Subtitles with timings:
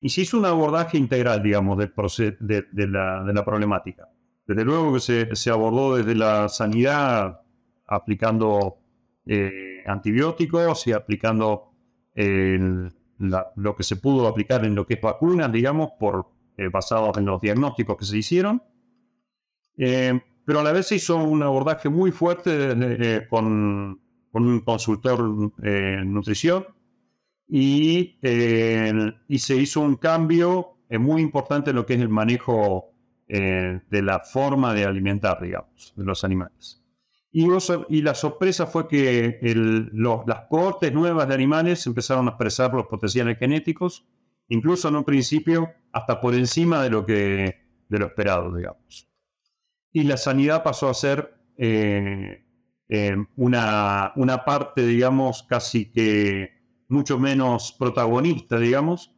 [0.00, 1.92] y se hizo un abordaje integral, digamos, del
[2.40, 4.08] de, de, la, de, la, problemática.
[4.46, 7.40] Desde luego que se, se abordó desde la sanidad
[7.86, 8.78] aplicando
[9.26, 11.64] eh, antibióticos y aplicando
[12.14, 16.26] lo que se pudo aplicar en lo que es vacunas, digamos, por,
[16.56, 18.62] eh, basados en los diagnósticos que se hicieron.
[19.76, 24.00] Eh, pero a la vez se hizo un abordaje muy fuerte con,
[24.32, 26.66] con, un consultor en nutrición
[27.48, 28.18] y,
[29.28, 32.92] y, se hizo un cambio muy importante en lo que es el manejo
[33.26, 36.82] de la forma de alimentar, digamos, de los animales.
[37.30, 39.38] Y, la sorpresa fue que
[40.24, 44.06] las cohortes nuevas de animales empezaron a expresar los potenciales genéticos,
[44.48, 49.08] incluso en un principio hasta por encima de lo, que, de lo esperado, digamos.
[49.92, 52.44] Y la sanidad pasó a ser eh,
[52.88, 56.57] eh, una, una parte, digamos, casi que
[56.88, 59.12] mucho menos protagonista, digamos,